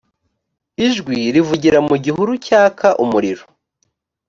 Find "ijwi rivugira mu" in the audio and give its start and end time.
0.87-1.95